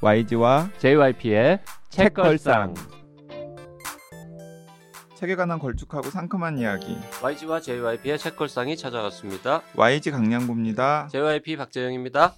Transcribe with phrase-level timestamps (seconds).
[0.00, 1.58] YG와 JYP의
[1.88, 2.72] 책걸상.
[5.16, 6.96] 책에 관한 걸쭉하고 상큼한 이야기.
[7.20, 9.62] YG와 JYP의 책걸상이 찾아왔습니다.
[9.74, 11.08] YG 강량구입니다.
[11.10, 12.34] JYP 박재영입니다.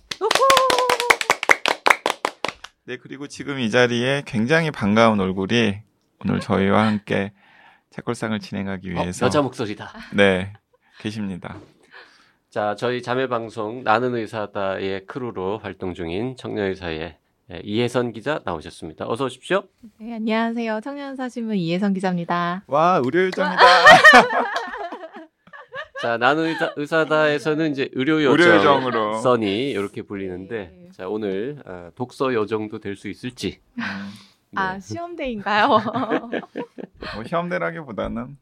[2.87, 5.83] 네, 그리고 지금 이 자리에 굉장히 반가운 얼굴이
[6.25, 7.33] 오늘 저희와 함께
[7.91, 9.93] 책걸상을 진행하기 어, 위해서 여자 목소리다.
[10.15, 10.55] 네,
[10.98, 11.56] 계십니다.
[12.48, 17.20] 자, 저희 자매 방송 나는 의사다의 크루로 활동 중인 청년의사의
[17.53, 19.07] 예, 이혜선 기자 나오셨습니다.
[19.09, 19.65] 어서 오십시오.
[19.99, 20.81] 네, 안녕하세요.
[20.83, 22.63] 청년사신문 이혜성 기자입니다.
[22.69, 23.63] 와, 의료요정이다.
[26.01, 29.15] 자, 나는 의사, 의사 다에서는 이제 의료 요정 의료요정으로.
[29.19, 30.89] 써니 이렇게 불리는데 네.
[30.93, 33.61] 자, 오늘 어, 독서 요정도 될 수 있을지.
[33.79, 33.83] 음,
[34.53, 34.61] 네.
[34.61, 35.67] 아, 시험대인가요?
[37.17, 38.37] 뭐 시험대라기보다는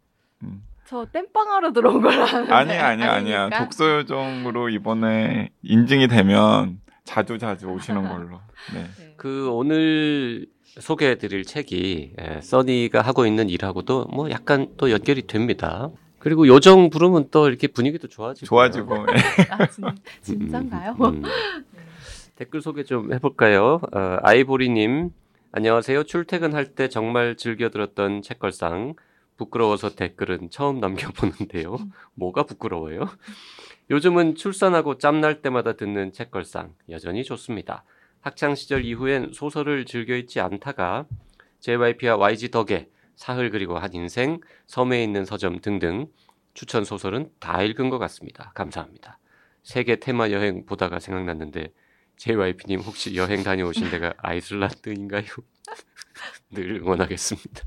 [0.44, 0.62] 음.
[0.84, 2.52] 저 땜빵하러 들어온 거라는데.
[2.52, 3.38] 아니야, 아니야, 아니야.
[3.44, 3.64] 아닙니까?
[3.64, 8.38] 독서 요정으로 이번에 인증이 되면 자주 자주 오시는 걸로.
[8.74, 8.82] 네.
[8.98, 9.14] 네.
[9.16, 15.88] 그 오늘 소개해드릴 책이 예, 써니가 하고 있는 일하고도 뭐 약간 또 연결이 됩니다.
[16.18, 19.06] 그리고 요정 부르면 또 이렇게 분위기도 좋아지고 좋아지고.
[19.50, 19.84] 아, 진,
[20.20, 20.96] 진짠가요?
[21.00, 21.22] 음.
[22.36, 23.80] 댓글 소개 좀 해볼까요?
[23.92, 25.10] 어, 아이보리님
[25.52, 26.04] 안녕하세요.
[26.04, 28.94] 출퇴근할 때 정말 즐겨 들었던 책걸상
[29.38, 31.78] 부끄러워서 댓글은 처음 남겨보는데요.
[32.14, 33.08] 뭐가 부끄러워요?
[33.90, 37.84] 요즘은 출산하고 짬날 때마다 듣는 책걸상 여전히 좋습니다.
[38.20, 41.06] 학창 시절 이후엔 소설을 즐겨 읽지 않다가
[41.60, 46.06] JYP와 YG 덕에 사흘 그리고 한 인생, 섬에 있는 서점 등등
[46.54, 48.52] 추천 소설은 다 읽은 것 같습니다.
[48.54, 49.18] 감사합니다.
[49.62, 51.72] 세계 테마 여행 보다가 생각났는데
[52.16, 55.24] JYP님 혹시 여행 다녀오신 데가 아이슬란드인가요?
[56.50, 57.62] 늘 응원하겠습니다.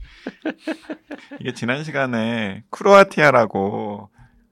[1.39, 3.90] 이게 지난 시간에 크로아티아라고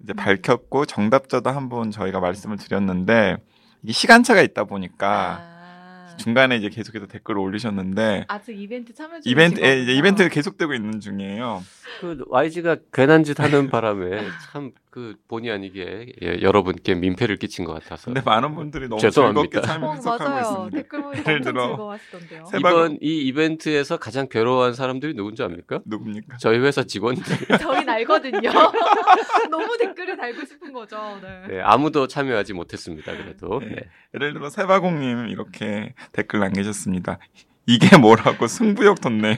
[0.03, 3.37] 이제 밝혔고 정답자도 한 분 저희가 말씀을 드렸는데
[3.83, 9.31] 이게 시간차가 있다 보니까 아, 중간에 이제 계속해서 댓글을 올리셨는데 아직 이벤트 참여 중이시거든요.
[9.31, 11.63] 이벤트 예, 이제 이벤트가 계속되고 있는 중이에요.
[12.01, 18.05] 그 YG가 괜한 짓 하는 바람에 참그 본의 아니게 예, 여러분께 민폐를 끼친 것 같아서
[18.05, 19.41] 근데 많은 분들이 너무 죄송합니다.
[19.61, 20.39] 즐겁게 참여 어, 맞아요.
[20.41, 20.77] 있습니다.
[20.77, 22.45] 댓글 보니까 예를 엄청 들어 즐거워하시던데요.
[22.45, 25.81] 세- 이번 이 이벤트에서 가장 괴로워한 사람들이 누군지 압니까?
[25.85, 26.37] 누굽니까?
[26.37, 27.23] 저희 회사 직원들.
[27.61, 28.49] 저희 알거든요.
[29.51, 30.97] 너무 댓글을 달고 싶은 거죠.
[31.21, 31.47] 네.
[31.47, 33.11] 네, 아무도 참여하지 못했습니다.
[33.15, 33.59] 그래도.
[33.59, 33.67] 네.
[33.67, 33.75] 네.
[34.15, 37.19] 예를 들어 세바공님 이렇게 댓글 남기셨습니다.
[37.67, 39.37] 이게 뭐라고 승부욕 돋네요.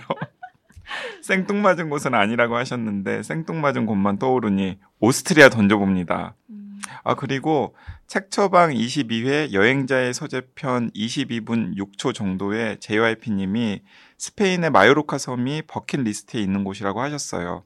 [1.21, 6.35] 생뚱맞은 곳은 아니라고 하셨는데 생뚱맞은 곳만 떠오르니 오스트리아 던져봅니다.
[6.49, 7.75] 음, 아 그리고
[8.07, 13.81] 책 처방 22회 여행자의 서재편 22분 6초 정도에 JYP님이
[14.17, 17.63] 스페인의 마요르카 섬이 버킷리스트에 있는 곳이라고 하셨어요.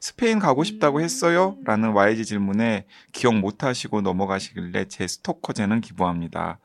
[0.00, 1.56] 스페인 가고 싶다고 했어요?
[1.64, 6.58] 라는 YG 질문에 기억 못하시고 넘어가시길래 제 스토커제는 기부합니다.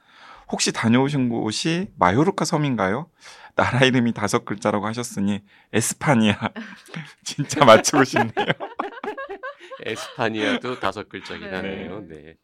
[0.52, 3.10] 혹시 다녀오신 곳이 마요르카 섬인가요?
[3.56, 5.42] 나라 이름이 다섯 글자라고 하셨으니
[5.74, 6.40] 에스파니아.
[7.24, 8.32] 진짜 맞추고 싶네요.
[9.86, 11.56] 에스파니아도 다섯 글자긴 네.
[11.56, 12.08] 하네요.
[12.08, 12.36] 네.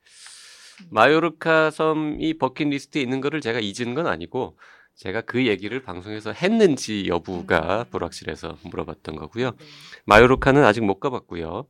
[0.90, 4.58] 마요르카 섬이 버킷리스트에 있는 거를 제가 잊은 건 아니고
[4.96, 7.90] 제가 그 얘기를 방송에서 했는지 여부가 음.
[7.92, 9.52] 불확실해서 물어봤던 거고요.
[9.52, 9.66] 네.
[10.06, 11.66] 마요르카는 아직 못 가봤고요.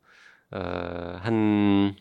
[0.52, 1.96] 어, 한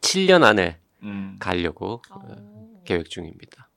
[0.00, 1.36] 7년 안에 음.
[1.38, 2.71] 가려고 어, 어.
[2.84, 3.68] 계획 중입니다.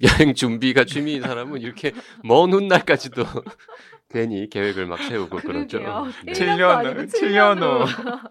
[0.02, 1.92] 여행 준비가 취미인 사람은 이렇게
[2.24, 3.24] 먼 훗날까지도
[4.10, 5.78] 괜히 계획을 막 세우고 그러죠.
[5.78, 6.12] 그러게요.
[6.26, 6.32] 네.
[6.32, 8.28] 7년 1년도 아니고 후, 7년 후.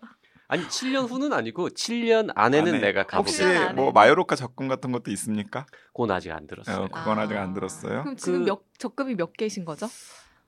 [0.48, 2.80] 아니 7년 후는 아니고 7년 안에는 안에.
[2.82, 3.66] 내가 혹시 가보겠다.
[3.70, 3.74] 안에.
[3.74, 5.66] 뭐 마요르카 적금 같은 것도 있습니까?
[5.88, 6.86] 그건 아직 안 들었어요.
[6.86, 8.02] 어, 그건 아직 안 들었어요.
[8.04, 9.88] 그럼 지금 그- 몇, 적금이 몇 개신 거죠?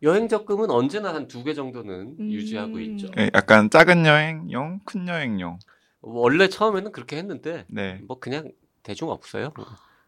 [0.04, 2.32] 여행 적금은 언제나 한 두 개 정도는 음.
[2.32, 3.08] 유지하고 있죠.
[3.18, 5.58] 예, 약간 작은 여행용, 큰 여행용.
[6.02, 8.02] 원래 처음에는 그렇게 했는데 네.
[8.06, 8.52] 뭐 그냥
[8.84, 9.54] 대중 없어요.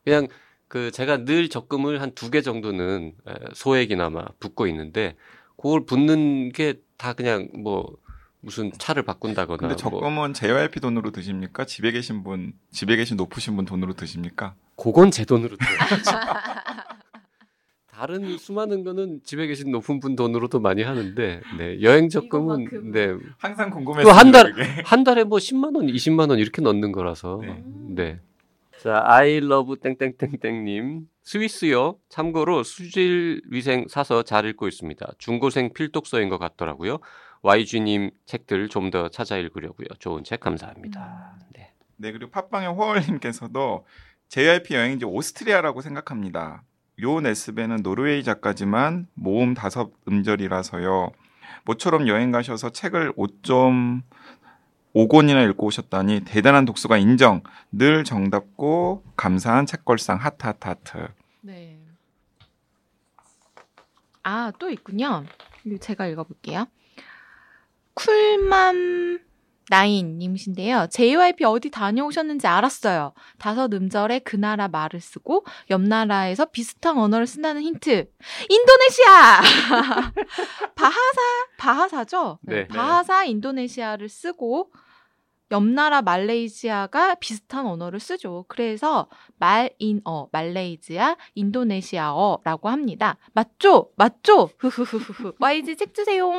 [0.04, 0.28] 그냥
[0.68, 5.16] 그 제가 늘 적금을 한 두 개 정도는 에, 소액이나마 붓고 있는데
[5.58, 7.98] 그걸 붓는 게 다 그냥 뭐
[8.40, 11.66] 무슨 차를 바꾼다거나 근데 뭐 적금은 JYP 돈으로 드십니까?
[11.66, 14.56] 집에 계신 분, 집에 계신 높으신 분 돈으로 드십니까?
[14.78, 16.12] 그건 제 돈으로 들어야죠.
[17.88, 22.92] 다른 수많은 거는 집에 계신 높은 분 돈으로도 많이 하는데 네, 여행 적금은.
[22.92, 24.14] 네, 항상 또 궁금했어요.
[24.14, 24.64] 한 달- 그게.
[24.86, 27.64] 한 달에 뭐 10만 원, 20만 원 이렇게 넣는 거라서 네.
[27.90, 28.20] 네.
[28.86, 31.98] 자, I love 땡땡땡땡님 스위스요.
[32.08, 35.14] 참고로 수질 위생 사서 잘 읽고 있습니다.
[35.18, 37.00] 중고생 필독서인 것 같더라고요.
[37.42, 39.88] YG님 책들 좀 더 찾아 읽으려고요.
[39.98, 41.36] 좋은 책 감사합니다.
[41.56, 41.72] 네.
[41.98, 43.88] 네, 그리고 팟빵의 호얼님께서도
[44.28, 46.62] JYP 여행지 오스트리아라고 생각합니다.
[47.02, 51.12] 요 네스베는 노르웨이 작가지만 모음 다섯 음절이라서요.
[51.66, 53.14] 모처럼 여행 가셔서 책을
[54.96, 57.44] 5.5권이나 읽고 오셨다니 대단한 독서가 인정.
[57.72, 61.08] 늘 정답고 감사한 책걸상 하트 하트 하트.
[61.42, 61.78] 네.
[64.24, 65.26] 아, 또 있군요.
[65.82, 66.68] 제가 읽어 볼게요.
[67.94, 69.20] 쿨맘
[69.70, 70.88] 나인님이신데요.
[70.92, 73.14] JYP 어디 다녀오셨는지 알았어요.
[73.40, 78.08] 다섯 음절에 그 나라 말을 쓰고 옆 나라에서 비슷한 언어를 쓴다는 힌트.
[78.50, 79.42] 인도네시아!
[80.76, 81.22] 바하사,
[81.58, 82.40] 바하사죠?
[82.44, 82.68] 네.
[82.68, 84.72] 바하사 인도네시아를 쓰고
[85.52, 88.46] 옆 나라 말레이시아가 비슷한 언어를 쓰죠.
[88.48, 89.08] 그래서
[89.38, 93.18] 말인어, 말레이시아, 인도네시아어라고 합니다.
[93.34, 93.92] 맞죠?
[93.96, 94.50] 맞죠?
[94.58, 95.34] 흐흐흐흐.
[95.40, 96.32] YG 책 주세요.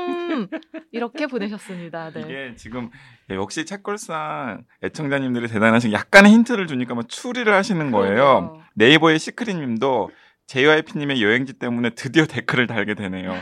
[0.93, 2.11] 이렇게 보내셨습니다.
[2.11, 2.21] 네.
[2.21, 2.91] 이게 지금
[3.31, 8.15] 예, 역시 책걸상 애청자님들이 대단하신 게 약간의 힌트를 주니까 막 추리를 하시는 거예요.
[8.15, 8.63] 그러게요.
[8.75, 10.11] 네이버의 시크릿님도
[10.47, 13.35] JYP님의 여행지 때문에 드디어 댓글을 달게 되네요.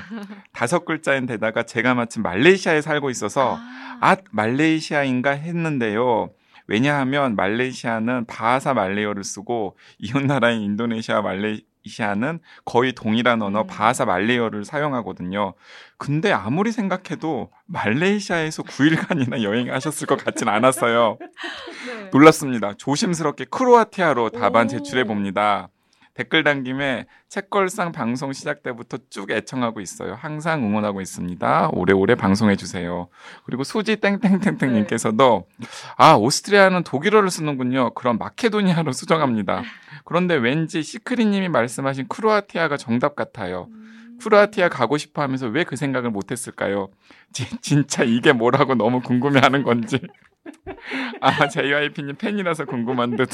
[0.52, 6.30] 다섯 글자인 데다가 제가 마침 말레이시아에 살고 있어서 아, 아 말레이시아인가 했는데요.
[6.66, 13.66] 왜냐하면 말레이시아는 바하사 말레이어를 쓰고 이웃 나라인 인도네시아 말레이시아는 거의 동일한 언어 음.
[13.66, 15.52] 바하사 말레이어를 사용하거든요.
[15.98, 21.18] 근데 아무리 생각해도 말레이시아에서 9일간이나 여행하셨을 것 같진 않았어요.
[21.86, 22.10] 네.
[22.10, 22.74] 놀랍습니다.
[22.78, 24.68] 조심스럽게 크로아티아로 답안 오.
[24.68, 25.68] 제출해 봅니다.
[26.14, 30.14] 댓글 남김에 책걸상 방송 시작 때부터 쭉 애청하고 있어요.
[30.14, 31.70] 항상 응원하고 있습니다.
[31.72, 33.08] 오래오래 방송해 주세요.
[33.44, 35.48] 그리고 수지 땡땡땡땡님께서도
[35.96, 37.94] 아 오스트리아는 독일어를 쓰는군요.
[37.94, 39.62] 그럼 마케도니아로 수정합니다.
[40.04, 43.66] 그런데 왠지 시크리님이 말씀하신 크로아티아가 정답 같아요.
[43.70, 44.18] 음.
[44.20, 46.90] 크로아티아 가고 싶어 하면서 왜 그 생각을 못 했을까요?
[47.32, 49.98] 지- 진짜 이게 뭐라고 너무 궁금해 하는 건지.
[51.20, 53.30] 아, JYP님 팬이라서 궁금한 듯.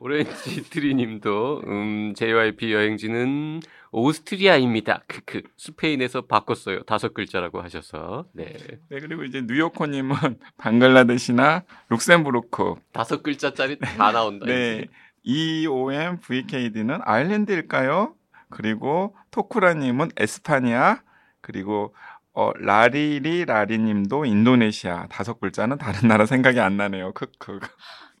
[0.00, 3.60] 오렌지 트리님도 음, JYP 여행지는
[3.90, 5.02] 오스트리아입니다.
[5.06, 6.82] 크크 스페인에서 바꿨어요.
[6.82, 8.56] 다섯 글자라고 하셔서 네
[8.90, 10.16] 네, 그리고 이제 뉴요커님은
[10.58, 12.74] 방글라데시나 룩셈부르크.
[12.92, 14.46] 다섯 글자짜리 다 나온다.
[14.46, 14.78] 네.
[14.78, 14.88] 이제.
[15.24, 18.14] EOMVKD는 아일랜드일까요?
[18.50, 21.02] 그리고 토쿠라님은 에스파니아.
[21.40, 21.94] 그리고
[22.32, 25.08] 어, 라리리 라리님도 인도네시아.
[25.08, 27.12] 다섯 글자는 다른 나라 생각이 안 나네요.
[27.12, 27.58] 크크.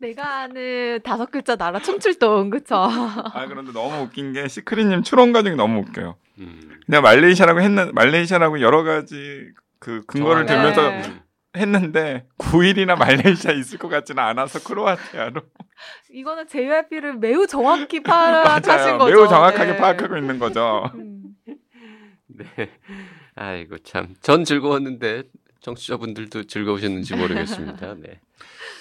[0.00, 2.76] 내가 아는 다섯 글자 나라 춤출동 그쵸?
[3.34, 6.16] 아 그런데 너무 웃긴 게 시크릿님 추론 과정이 너무 웃겨요.
[6.38, 6.80] 음.
[6.86, 9.48] 그냥 말레이시아라고 했는 말레이시아라고 여러 가지
[9.78, 10.54] 그 근거를 네.
[10.54, 11.20] 들면서 음.
[11.56, 15.40] 했는데 9일이나 말레이시아 있을 것 같지는 않아서 크로아티아로
[16.10, 18.98] 이거는 JYP를 매우 정확히 파악하신.
[18.98, 19.14] 거죠.
[19.16, 19.76] 매우 정확하게 네.
[19.76, 20.90] 파악하고 있는 거죠.
[20.94, 21.34] 음.
[22.28, 22.46] 네.
[23.34, 24.14] 아이고 참.
[24.20, 25.24] 전 즐거웠는데
[25.60, 27.94] 청취자분들도 즐거우셨는지 모르겠습니다.
[27.98, 28.20] 네.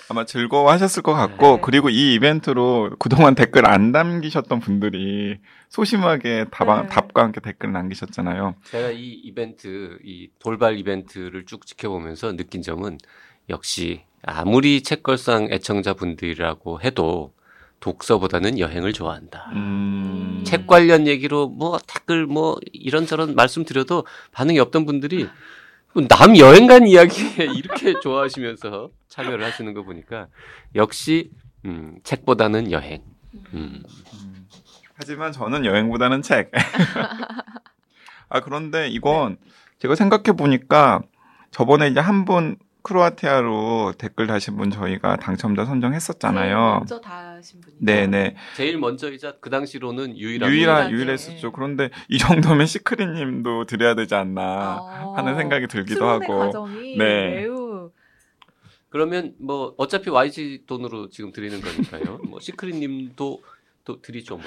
[0.09, 1.61] 아마 즐거워하셨을 것 같고 네.
[1.61, 5.37] 그리고 이 이벤트로 그동안 댓글 안 남기셨던 분들이
[5.69, 6.87] 소심하게 답, 네.
[6.87, 8.55] 답과 함께 댓글 남기셨잖아요.
[8.65, 12.97] 제가 이 이벤트, 이 돌발 이벤트를 쭉 지켜보면서 느낀 점은
[13.49, 17.33] 역시 아무리 책걸상 애청자분들이라고 해도
[17.79, 19.51] 독서보다는 여행을 좋아한다.
[19.53, 20.43] 음...
[20.45, 25.27] 책 관련 얘기로 뭐 댓글 뭐 이런저런 말씀드려도 반응이 없던 분들이
[26.07, 30.27] 남 여행 간 이야기에 이렇게 좋아하시면서 참여를 하시는 거 보니까
[30.75, 31.31] 역시
[31.65, 33.01] 음, 책보다는 여행.
[33.53, 33.83] 음.
[34.13, 34.47] 음,
[34.93, 36.51] 하지만 저는 여행보다는 책.
[38.29, 39.37] 아 그런데 이건
[39.79, 41.01] 제가 생각해 보니까
[41.51, 42.57] 저번에 이제 한 분
[42.87, 46.75] 크로아티아로 댓글 다신 분 저희가 당첨자 선정했었잖아요.
[46.79, 47.83] 먼저 다 하신 분이죠.
[47.83, 50.93] 네네 제일 먼저이자 그 당시로는 유일한 유일한 유일하게.
[50.93, 51.51] 유일했었죠.
[51.51, 56.39] 그런데 이 정도면 시크릿님도 드려야 되지 않나 어, 하는 생각이 들기도 하고.
[56.39, 57.41] 과정이 네.
[57.41, 57.91] 매우
[58.89, 62.19] 그러면 뭐 어차피 YG 돈으로 지금 드리는 거니까요.
[62.29, 63.41] 뭐 시크릿님도
[63.83, 64.45] 또 드리죠 뭐.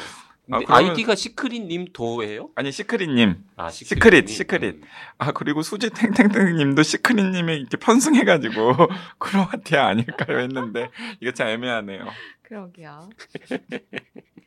[0.52, 2.50] 아, 그러면- 아이디가 시크릿님 도예요?
[2.56, 4.26] 아니 시크릿님 아 시크릿, 시크릿님.
[4.34, 4.74] 시크릿.
[4.76, 4.82] 음.
[5.18, 8.74] 아 그리고 수지 탱탱탱님도 시크릿님이 이렇게 편승해가지고
[9.18, 12.04] 크로아티아 아닐까요 했는데 이거 참 애매하네요.
[12.42, 13.10] 그러게요.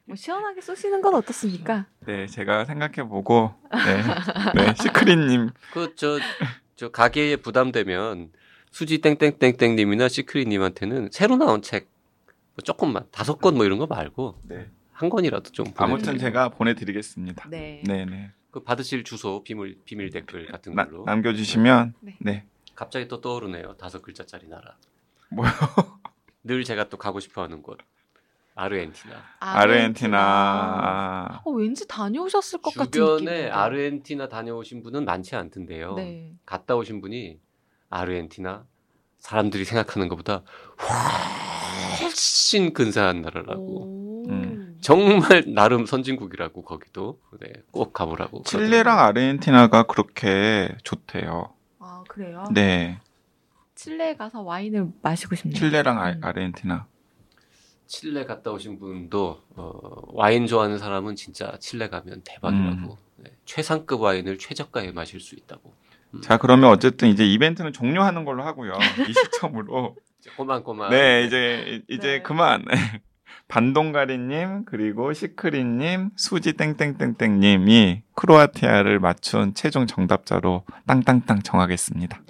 [0.05, 1.85] 뭐 시원하게 쏘시는 건 어떻습니까?
[2.05, 6.19] 네 제가 생각해보고 네, 네 시크릿님 그 저
[6.75, 8.31] 저 가게에 부담되면
[8.71, 11.85] 수지 땡땡땡땡님이나 시크릿님한테는 새로 나온 책뭐
[12.63, 14.67] 조금만 다섯 권 뭐 이런 거 말고 네.
[14.93, 16.17] 한 권이라도 좀 아무튼.
[16.17, 17.49] 제가 보내드리겠습니다.
[17.49, 17.81] 네.
[17.85, 22.15] 네네 그 받으실 주소 비밀 비밀 댓글 같은 나- 걸로 남겨주시면 네.
[22.19, 22.45] 네
[22.75, 24.77] 갑자기 또 떠오르네요 다섯 글자짜리 나라
[25.29, 25.49] 뭐요?
[26.43, 27.79] 늘 제가 또 가고 싶어하는 곳
[28.55, 36.33] 아르헨티나 아르헨티나 어, 왠지 다녀오셨을 것 같은 주변에 느낌이 아르헨티나 다녀오신 분은 많지 않던데요 네.
[36.45, 37.39] 갔다 오신 분이
[37.89, 38.65] 아르헨티나
[39.17, 40.43] 사람들이 생각하는 것보다
[41.99, 44.12] 훨씬 근사한 나라라고 오.
[44.83, 45.21] 음.
[45.21, 51.53] 정말 나름 선진국이라고 거기도 네, 꼭 가보라고 칠레랑 아르헨티나가 그렇게 좋대요.
[51.79, 52.45] 아 그래요?
[52.53, 52.99] 네
[53.75, 55.57] 칠레에 가서 와인을 마시고 싶네요.
[55.57, 56.21] 칠레랑 아, 음.
[56.23, 56.87] 아르헨티나
[57.87, 64.37] 칠레 갔다 오신 분도 어, 와인 좋아하는 사람은 진짜 칠레 가면 대박이라고 네, 최상급 와인을
[64.37, 65.73] 최저가에 마실 수 있다고.
[66.21, 68.73] 자, 그러면 어쨌든 이제 이벤트는 종료하는 걸로 하고요.
[69.07, 69.95] 이 시점으로.
[70.19, 70.91] 이제 꼬만꼬만.
[70.91, 72.21] 네, 이제, 이제 네.
[72.21, 72.63] 그만.
[73.47, 82.21] 반동가리님, 그리고 시크릿님, 수지 땡땡땡땡님이 크로아티아를 맞춘 최종 정답자로 땅땅땅 정하겠습니다.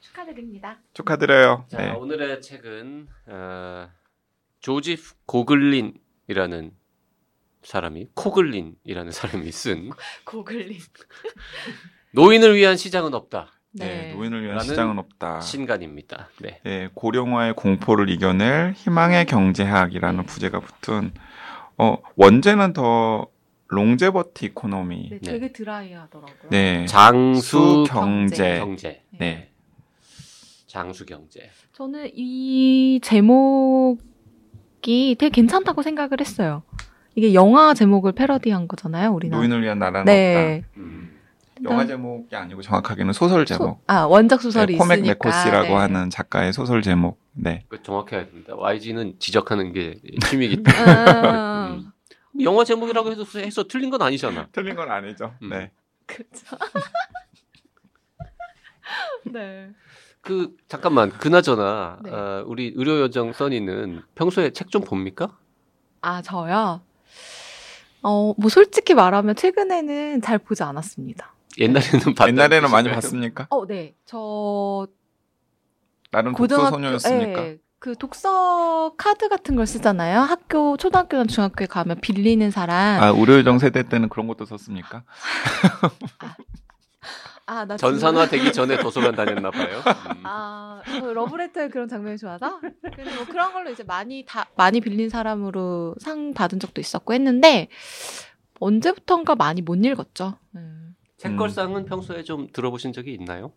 [0.00, 0.78] 축하드립니다.
[0.92, 1.64] 축하드려요.
[1.68, 1.90] 자 네.
[1.90, 3.88] 오늘의 책은 어,
[4.60, 6.72] 조지프 고글린이라는
[7.62, 9.90] 사람이 코글린이라는 사람이 쓴
[10.24, 10.78] 고글린.
[12.12, 13.52] 노인을 위한 시장은 없다
[13.86, 15.40] 네, 노인을 위한 시장은 없다.
[15.40, 16.28] 신간입니다.
[16.40, 16.60] 네.
[16.64, 21.12] 네, 고령화의 공포를 이겨낼 희망의 경제학이라는 부제가 붙은
[21.76, 23.28] 어, 원제는 The
[23.68, 25.08] Longevity Economy.
[25.10, 25.32] 네, 네.
[25.32, 26.50] 되게 dry하더라고요.
[26.50, 26.86] 네.
[26.86, 28.58] 장수 경제.
[28.58, 29.02] 경제.
[29.18, 29.50] 네.
[30.66, 31.50] 장수 경제.
[31.72, 34.00] 저는 이 제목이
[35.18, 36.62] 되게 괜찮다고 생각을 했어요.
[37.14, 39.38] 이게 영화 제목을 패러디한 거잖아요, 우리나라.
[39.38, 40.64] 노인을 위한 나라는 네.
[40.76, 41.10] 음.
[41.10, 41.17] 없다.
[41.64, 43.64] 영화 제목이 아니고 정확하게는 소설 제목.
[43.64, 45.08] 소- 아 원작 소설이 네, 있으니까.
[45.08, 45.74] 메코시라고 네.
[45.74, 47.20] 하는 작가의 소설 제목.
[47.32, 47.64] 네.
[47.68, 48.54] 그 정확해야 됩니다.
[48.56, 50.92] YG는 지적하는 게 취미이기 때문에.
[50.92, 51.90] 아, 음.
[52.42, 54.48] 영화 제목이라고 해서, 해서 틀린 건 아니잖아.
[54.52, 55.34] 틀린 건 아니죠.
[55.42, 55.50] 음.
[55.50, 55.70] 네.
[56.06, 56.56] 그렇죠.
[59.32, 59.70] 네.
[60.20, 62.10] 그 잠깐만 그나저나 네.
[62.10, 65.36] 어, 우리 의료 요정 써니는 평소에 책 좀 봅니까?
[66.00, 66.82] 아 저요.
[68.02, 71.34] 어, 뭐 솔직히 말하면 최근에는 잘 보지 않았습니다.
[71.58, 72.28] 옛날에는 봤다.
[72.28, 73.46] 옛날에는 많이 봤습니까?
[73.50, 73.94] 어, 네.
[74.04, 74.86] 저
[76.10, 77.44] 나름 고등학교 독서 소녀였습니까?
[77.44, 80.20] 예, 그 독서 카드 같은 걸 쓰잖아요.
[80.20, 83.02] 학교 초등학교나 중학교에 가면 빌리는 사람.
[83.02, 85.04] 아, 의료요정 세대 때는 그런 것도 썼습니까?
[87.46, 89.78] 아, 나 전산화 되기 전에 도서관 다녔나 봐요.
[90.18, 90.22] 음.
[90.24, 95.08] 아, 저 러브레터의 그런 장면이 좋아서 그래서 뭐 그런 걸로 이제 많이 다 많이 빌린
[95.08, 97.68] 사람으로 상 받은 적도 있었고 했는데
[98.60, 100.34] 언제부턴가 많이 못 읽었죠.
[100.56, 100.87] 음.
[101.18, 103.52] 책걸상은 평소에 좀 들어보신 적이 있나요?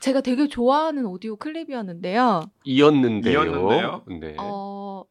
[0.00, 2.42] 제가 되게 좋아하는 오디오 클립이었는데요.
[2.64, 3.32] 이었는데요.
[3.44, 4.04] 이었는데요?
[4.20, 4.36] 네.
[4.38, 5.04] 어,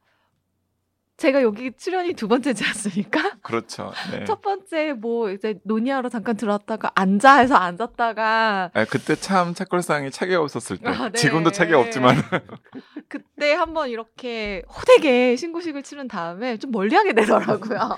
[1.17, 3.37] 제가 여기 출연이 두 번째지 않습니까?
[3.41, 3.91] 그렇죠.
[4.11, 4.23] 네.
[4.25, 10.35] 첫 번째 뭐 이제 논의하러 잠깐 들어왔다가 앉아 해서 앉았다가 아, 그때 참 책걸상이 책이
[10.35, 10.89] 없었을 때.
[10.89, 11.17] 아, 네.
[11.17, 12.15] 지금도 책이 없지만.
[13.09, 17.97] 그때 한번 이렇게 호되게 신고식을 치른 다음에 좀 멀리하게 되더라고요.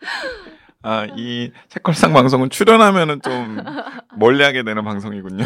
[0.88, 3.58] 아, 이 책걸상 방송은 출연하면은 좀
[4.16, 5.44] 멀리하게 되는 방송이군요.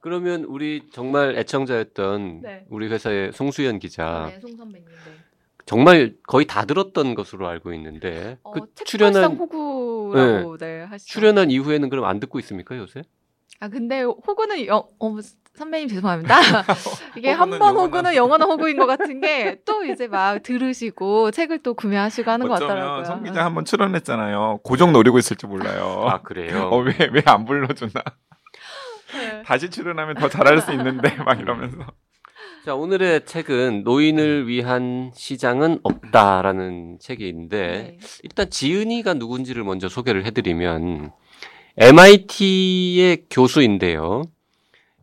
[0.00, 2.64] 그러면 우리 정말 애청자였던 네.
[2.70, 4.88] 우리 회사의 송수연 기자 네, 송 선배님.
[4.88, 5.12] 네.
[5.66, 11.12] 정말 거의 다 들었던 것으로 알고 있는데 어, 그 책걸상 출연한 호구라고 네, 하시죠.
[11.12, 13.02] 출연한 이후에는 그럼 안 듣고 있습니까 요새?
[13.60, 15.16] 아 근데 호구는 영, 어,
[15.54, 16.36] 선배님 죄송합니다.
[17.16, 21.74] 이게 한 번 호구는 영원한 호구인 것 같은 게 또 이제 막 들으시고 책을 또
[21.74, 23.04] 구매하시고 하는 것 같더라고요.
[23.04, 24.60] 송 기자 한 번 출연했잖아요.
[24.62, 26.06] 고정 노리고 있을지 몰라요.
[26.08, 26.68] 아 그래요.
[26.72, 27.90] 어, 왜, 왜 안 불러주나?
[29.14, 29.42] 네.
[29.42, 31.78] 다시 출연하면 더 잘할 수 있는데, 막 이러면서.
[32.64, 37.98] 자, 오늘의 책은 노인을 위한 시장은 없다라는 책인데 네.
[38.22, 41.12] 일단 지은이가 누군지를 먼저 소개를 해드리면
[41.80, 44.24] MIT의 교수인데요.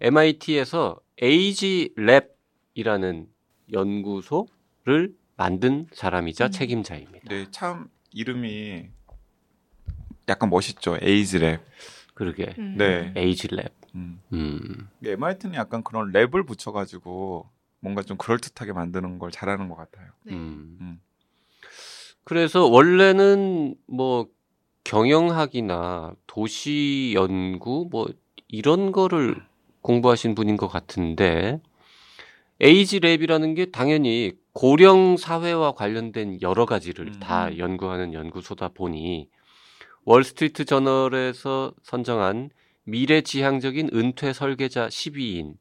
[0.01, 3.27] MIT에서 Age Lab이라는
[3.71, 6.51] 연구소를 만든 사람이자 음.
[6.51, 7.29] 책임자입니다.
[7.29, 8.89] 네, 참, 이름이
[10.27, 10.97] 약간 멋있죠.
[10.97, 11.61] Age Lab.
[12.13, 12.75] 그러게 음.
[12.77, 13.13] 네.
[13.15, 13.73] Age Lab.
[13.95, 14.19] 음.
[14.33, 14.89] 음.
[15.01, 20.09] MIT는 약간 그런 lab을 붙여가지고 뭔가 좀 그럴듯하게 만드는 걸 잘하는 것 같아요.
[20.23, 20.33] 네.
[20.33, 20.77] 음.
[20.81, 21.01] 음.
[22.25, 24.27] 그래서 원래는 뭐
[24.83, 28.07] 경영학이나 도시 연구 뭐
[28.49, 29.41] 이런 거를
[29.79, 31.61] 공부하신 분인 것 같은데
[32.59, 37.19] Age Lab이라는 게 당연히 고령 사회와 관련된 여러 가지를 음.
[37.21, 39.29] 다 연구하는 연구소다 보니
[40.03, 42.49] 월스트리트 저널에서 선정한
[42.83, 45.53] 미래지향적인 은퇴 설계자 12인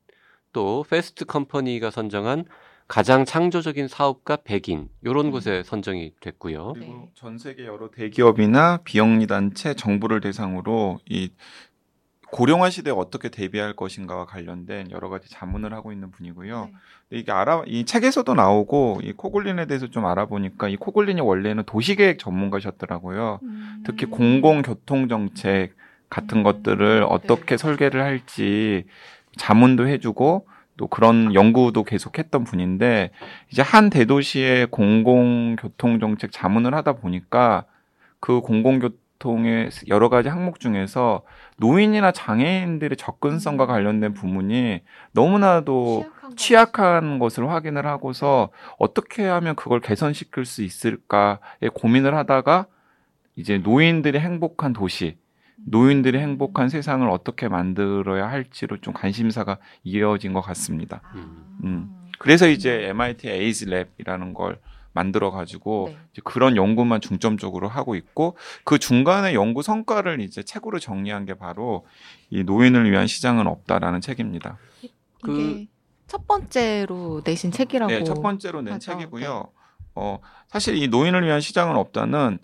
[0.52, 2.47] 또 패스트 컴퍼니가 선정한
[2.87, 5.31] 가장 창조적인 사업가 100인 요런 음.
[5.31, 6.75] 곳에 선정이 됐고요.
[6.75, 7.09] 그리고 네.
[7.14, 11.31] 전 세계 여러 대기업이나 비영리 단체, 정부를 대상으로 이
[12.31, 16.64] 고령화 시대에 어떻게 대비할 것인가와 관련된 여러 가지 자문을 하고 있는 분이고요.
[16.64, 16.73] 네.
[17.09, 22.19] 근데 이게 알아 이 책에서도 나오고 이 코글린에 대해서 좀 알아보니까 이 코글린이 원래는 도시계획
[22.19, 23.38] 전문가셨더라고요.
[23.43, 23.83] 음.
[23.87, 25.76] 특히 공공교통 정책
[26.11, 26.43] 같은 음.
[26.43, 27.57] 것들을 어떻게 네.
[27.57, 28.85] 설계를 할지
[29.37, 33.11] 자문도 해주고 또 그런 연구도 계속했던 분인데
[33.50, 37.64] 이제 한 대도시의 공공교통 정책 자문을 하다 보니까
[38.21, 41.23] 그 공공교통 계통의 여러 가지 항목 중에서
[41.57, 50.45] 노인이나 장애인들의 접근성과 관련된 부분이 너무나도 취약한, 취약한 것을 확인을 하고서 어떻게 하면 그걸 개선시킬
[50.45, 52.66] 수 있을까에 고민을 하다가
[53.37, 55.16] 이제 노인들의 행복한 도시,
[55.56, 61.00] 노인들의 행복한 세상을 어떻게 만들어야 할지로 좀 관심사가 이어진 것 같습니다.
[61.04, 61.14] 아.
[61.64, 61.94] 음.
[62.18, 64.61] 그래서 이제 MIT AgeLab이라는 걸
[64.92, 65.99] 만들어 가지고 네.
[66.12, 71.84] 이제 그런 연구만 중점적으로 하고 있고 그 중간에 연구 성과를 이제 책으로 정리한 게 바로
[72.30, 74.58] 이 노인을 위한 시장은 없다라는 책입니다.
[75.23, 75.66] 그- 이게
[76.06, 77.90] 첫 번째로 내신 책이라고.
[77.92, 78.92] 네, 첫 번째로 낸 하죠.
[78.92, 79.49] 책이고요.
[79.96, 82.38] 어, 사실 이 노인을 위한 시장은 없다는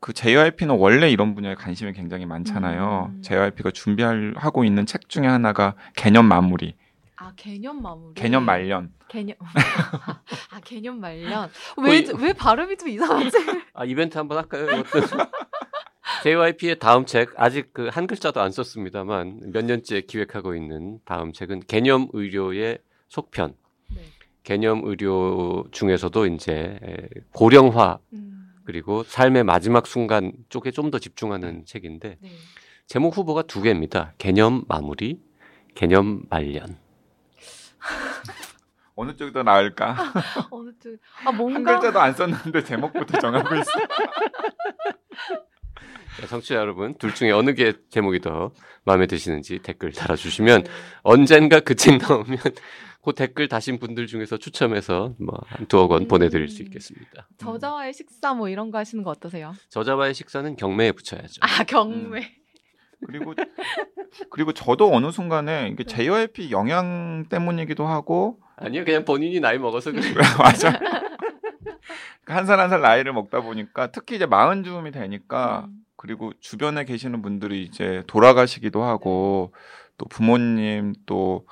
[0.00, 3.10] 그 JYP는 원래 이런 분야에 관심이 굉장히 많잖아요.
[3.14, 3.22] 음.
[3.22, 6.76] JYP가 준비하고 있는 책 중에 하나가 개념 마무리,
[7.16, 8.14] 아 개념 마무리.
[8.14, 8.92] 개념 말년.
[9.08, 9.36] 개념.
[10.52, 11.48] 아 개념 말년.
[11.82, 13.36] 왜왜 발음이 좀 이상하지?
[13.74, 14.64] 아 이벤트 한번 할까요?
[14.80, 15.06] 이것도
[16.22, 21.60] JYP의 다음 책 아직 그 한 글자도 안 썼습니다만 몇 년째 기획하고 있는 다음 책은
[21.66, 22.78] 개념 의료의
[23.08, 23.54] 속편.
[23.94, 24.02] 네.
[24.44, 26.96] 개념 의료 중에서도 이제 에,
[27.32, 28.37] 고령화 음,
[28.68, 32.30] 그리고 삶의 마지막 순간 쪽에 좀 더 집중하는 책인데 네.
[32.86, 34.12] 제목 후보가 두 개입니다.
[34.18, 35.22] 개념 마무리,
[35.74, 36.78] 개념 말년.
[38.94, 39.96] 어느 쪽이 더 나을까?
[40.50, 40.96] 어느 쪽?
[41.24, 43.70] 아한 뭔가 글자도 안 썼는데 제목부터 정하고 있어.
[46.20, 48.52] 자, 청취자 여러분, 둘 중에 어느 게 제목이 더
[48.84, 50.70] 마음에 드시는지 댓글 달아주시면 네.
[51.02, 52.38] 언젠가 그 책 나오면
[53.04, 56.08] 그 댓글 다신 분들 중에서 추첨해서 뭐 한 두어 권 음.
[56.08, 57.28] 보내드릴 수 있겠습니다.
[57.38, 59.54] 저자와의 식사 뭐 이런 거 하시는 거 어떠세요?
[59.70, 61.40] 저자와의 식사는 경매에 붙여야죠.
[61.40, 62.32] 아 경매.
[63.06, 63.32] 그리고
[64.30, 70.14] 그리고 저도 어느 순간에 이게 JYP 영향 때문이기도 하고 아니요, 그냥 본인이 나이 먹어서 그래요.
[70.38, 70.78] 맞아.
[72.26, 75.84] 한 살 한 살 나이를 먹다 보니까 특히 이제 마흔 즈음이 되니까 음.
[75.96, 79.52] 그리고 주변에 계시는 분들이 이제 돌아가시기도 하고
[79.96, 81.46] 또 부모님 또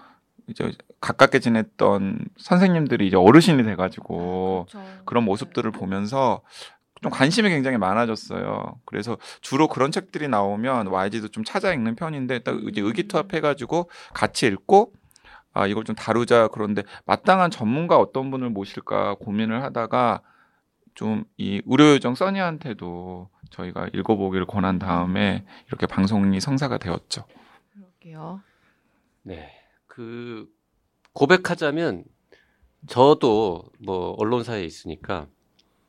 [0.49, 4.87] 이제 가깝게 지냈던 선생님들이 이제 어르신이 돼가지고 그렇죠.
[5.05, 6.43] 그런 모습들을 보면서
[7.03, 8.79] 좀 관심이 굉장히 많아졌어요.
[8.85, 12.87] 그래서 주로 그런 책들이 나오면 YG도 좀 찾아 읽는 편인데 딱 이제 음.
[12.87, 14.93] 의기투합해가지고 같이 읽고
[15.57, 20.23] 아 이걸 좀 다루자 그런데 마땅한 전문가 어떤 분을 모실까 고민을 하다가
[20.95, 27.25] 좀 이 의료요정 써니한테도 저희가 읽어보기를 권한 다음에 이렇게 방송이 성사가 되었죠.
[27.73, 28.41] 그럴게요.
[29.23, 29.51] 네.
[29.87, 30.49] 그
[31.13, 32.05] 고백하자면
[32.87, 35.27] 저도 뭐 언론사에 있으니까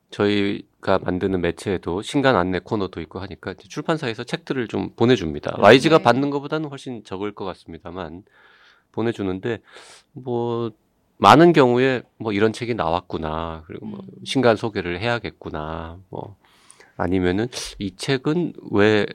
[0.10, 5.56] 저희가 만드는 매체에도 신간 안내 코너도 있고 하니까 이제 출판사에서 책들을 좀 보내줍니다.
[5.60, 6.04] YG가 네.
[6.04, 8.24] 받는 것보다는 훨씬 적을 것 같습니다만
[8.98, 9.60] 보내주는데
[10.12, 10.72] 뭐
[11.18, 14.26] 많은 경우에 뭐 이런 책이 나왔구나 그리고 뭐 음.
[14.26, 16.36] 신간 소개를 해야겠구나 뭐
[16.98, 19.06] 아니면은 이 책은 왜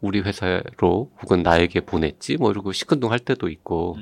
[0.00, 3.96] 우리 회사로 혹은 나에게 보냈지 뭐 이러고 시큰둥할 때도 있고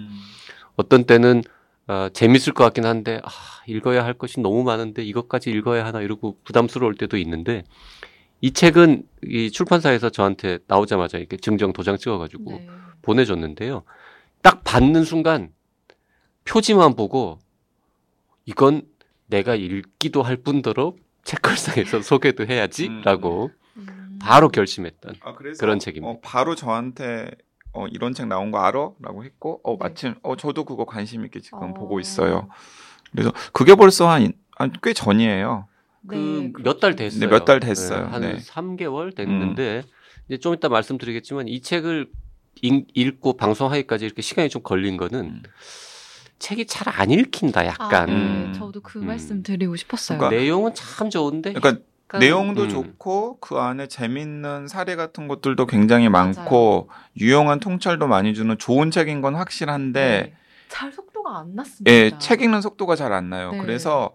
[0.77, 1.43] 어떤 때는
[1.87, 3.31] 어, 재밌을 것 같긴 한데 아,
[3.67, 7.65] 읽어야 할 것이 너무 많은데 이것까지 읽어야 하나 이러고 부담스러울 때도 있는데
[8.41, 12.69] 이 책은 이 출판사에서 저한테 나오자마자 이렇게 증정 도장 찍어가지고 네.
[13.03, 13.85] 보내줬는데요.
[14.45, 15.53] 딱 받는 순간
[16.45, 17.39] 표지만 보고
[18.45, 18.83] 이건
[19.27, 24.19] 내가 읽기도 할 뿐더러 책걸상에서 소개도 해야지라고 음.
[24.21, 26.11] 바로 결심했던 아, 그래서 그런 책입니다.
[26.13, 27.31] 어, 바로 저한테
[27.73, 29.79] 어, 이런 책 나온 거 알아?라고 했고, 어, 네.
[29.81, 31.75] 마침 어, 저도 그거 관심 있게 지금 어.
[31.75, 32.49] 보고 있어요.
[33.13, 34.07] 그래서 그게 벌써
[34.57, 35.67] 한꽤 전이에요.
[36.03, 36.97] 네, 그몇달 그렇죠.
[36.97, 37.21] 됐어요.
[37.21, 38.07] 네, 몇 달 됐어요.
[38.07, 38.37] 한 네.
[38.37, 39.83] 3개월 됐는데
[40.29, 42.11] 이제 좀 이따 말씀드리겠지만 이 책을
[42.63, 45.43] 읽, 읽고 방송하기까지 이렇게 시간이 좀 걸린 거는 음.
[46.39, 48.13] 책이 잘 안 읽힌다 약간 아, 네.
[48.13, 48.53] 음.
[48.55, 49.07] 저도 그 음.
[49.07, 50.19] 말씀 드리고 싶었어요.
[50.19, 55.67] 그러니까 내용은 참 좋은데 그러니까 약간, 내용도 음, 좋고 그 안에 재밌는 사례 같은 것들도
[55.67, 60.35] 굉장히 많고 유용한 통찰도 많이 주는 좋은 책인 건 확실한데 네.
[60.69, 61.91] 잘 속도가 안 났습니다.
[61.91, 63.53] 예, 책 읽는 속도가 잘 안 나요.
[63.53, 63.59] 네.
[63.59, 64.11] 그래서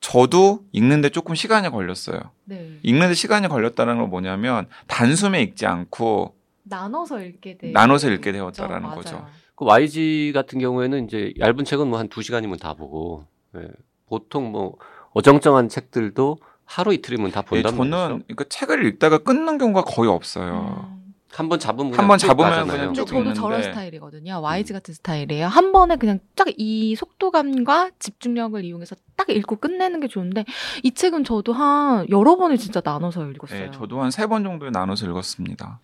[0.00, 2.20] 저도 읽는데 조금 시간이 걸렸어요.
[2.44, 2.78] 네.
[2.82, 7.70] 읽는데 시간이 걸렸다는 건 뭐냐면 단숨에 읽지 않고 나눠서 읽게 돼.
[7.72, 8.94] 나눠서 읽게 되었다라는 맞아요.
[8.96, 9.26] 거죠.
[9.54, 13.24] 그 YG 같은 경우에는 이제 얇은 책은 뭐 한 두 시간이면 다 보고
[13.56, 13.68] 예,
[14.06, 14.76] 보통 뭐
[15.12, 18.24] 어정쩡한 책들도 하루 이틀이면 다 예, 본단 저는 말이죠.
[18.26, 20.88] 그러니까 책을 읽다가 끊는 경우가 거의 없어요.
[20.94, 20.99] 음.
[21.32, 22.66] 한 번 잡으면 한번 쭉 잡으면 가잖아요.
[22.72, 23.40] 그냥 근데 쭉 저도 읽는데.
[23.40, 24.40] 저런 스타일이거든요.
[24.42, 25.46] YG 같은 스타일이에요.
[25.46, 30.44] 한 번에 그냥 딱 이 속도감과 집중력을 이용해서 딱 읽고 끝내는 게 좋은데
[30.82, 33.62] 이 책은 저도 한 여러 번을 진짜 나눠서 읽었어요.
[33.66, 35.78] 예, 저도 한 세 번 정도 나눠서 읽었습니다.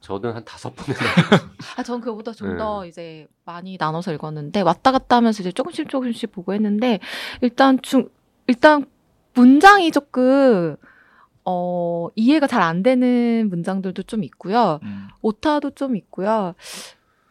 [0.00, 0.94] 저는 한 다섯 번에
[1.76, 2.56] 아, 전 그거보다 좀 네.
[2.58, 7.00] 더 이제 많이 나눠서 읽었는데 왔다 갔다 하면서 이제 조금씩 조금씩 보고 했는데
[7.40, 8.08] 일단 중
[8.48, 8.84] 일단
[9.34, 10.76] 문장이 조금
[11.44, 14.78] 어, 이해가 잘 안 되는 문장들도 좀 있고요.
[14.82, 15.08] 음.
[15.22, 16.54] 오타도 좀 있고요.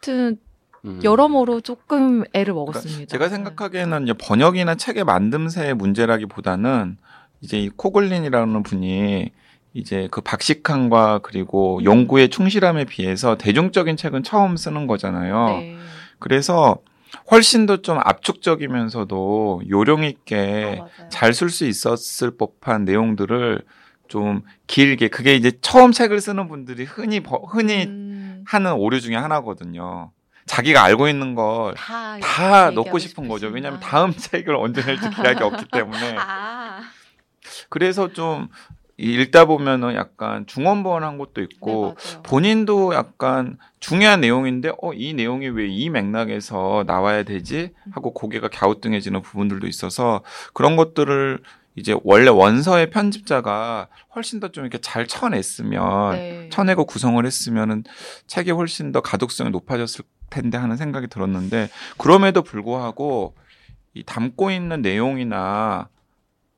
[0.02, 0.38] 하여튼
[0.86, 1.00] 음.
[1.04, 3.06] 여러모로 조금 애를 먹었습니다.
[3.12, 6.98] 제가 생각하기에는 이제 번역이나 책의 만듦새의 문제라기보다는
[7.42, 9.32] 이제 이 코글린이라는 분이
[9.74, 11.84] 이제 그 박식함과 그리고 음.
[11.86, 15.48] 연구에 충실함에 비해서 대중적인 책은 처음 쓰는 거잖아요.
[15.60, 15.76] 네.
[16.18, 16.78] 그래서
[17.32, 21.10] 훨씬 더 좀 압축적이면서도 요령 있게 아, 맞아요.
[21.10, 23.62] 잘쓸 수 있었을 법한 내용들을
[24.10, 29.16] 좀 길게 그게 이제 처음 책을 쓰는 분들이 흔히 버- 흔히 음, 하는 오류 중에
[29.16, 30.12] 하나거든요.
[30.46, 33.48] 자기가 알고 있는 걸 다, 넣고 싶은 거죠.
[33.48, 33.54] 싶으시구나.
[33.56, 36.16] 왜냐하면 다음 책을 언제 낼지 기약이 없기 때문에.
[36.18, 36.82] 아,
[37.70, 38.48] 그래서 좀
[38.98, 42.20] 읽다 보면은 약간 중원번한 것도 있고 네.
[42.24, 49.22] 본인도 약간 중요한 내용인데 어 이 내용이 왜 이 맥락에서 나와야 되지 하고 고개가 갸우뚱해지는
[49.22, 50.22] 부분들도 있어서
[50.54, 51.40] 그런 것들을
[51.80, 56.50] 이제 원래 원서의 편집자가 훨씬 더 좀 이렇게 잘 쳐냈으면 네.
[56.52, 57.84] 쳐내고 구성을 했으면은
[58.28, 63.36] 책이 훨씬 더 가독성이 높아졌을 텐데 하는 생각이 들었는데 그럼에도 불구하고
[63.94, 65.90] 이 담고 있는 내용이나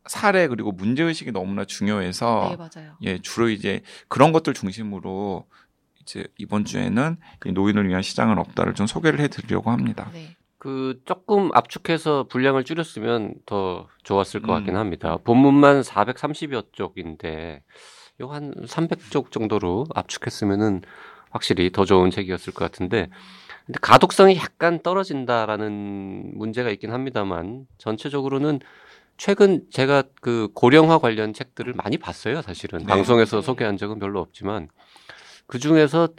[0.07, 2.97] 사례 그리고 문제 의식이 너무나 중요해서 네, 맞아요.
[3.03, 5.45] 예 주로 이제 그런 것들 중심으로
[6.01, 10.09] 이제 이번 주에는 이 노인을 위한 시장은 없다를 좀 소개를 해드리려고 합니다.
[10.13, 10.35] 네.
[10.61, 14.57] 그 조금 압축해서 분량을 줄였으면 더 좋았을 것 음.
[14.57, 15.17] 같긴 합니다.
[15.23, 17.63] 본문만 430여 쪽인데
[18.19, 20.83] 이거 한 300쪽 정도로 압축했으면은
[21.31, 23.09] 확실히 더 좋은 책이었을 것 같은데
[23.65, 28.59] 근데 가독성이 약간 떨어진다라는 문제가 있긴 합니다만 전체적으로는
[29.17, 32.81] 최근 제가 그 고령화 관련 책들을 많이 봤어요, 사실은.
[32.81, 32.85] 네.
[32.85, 33.41] 방송에서 네.
[33.41, 34.67] 소개한 적은 별로 없지만
[35.47, 36.09] 그 중에서